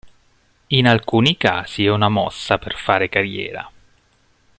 [0.69, 3.71] In alcuni casi è una mossa per fare carriera".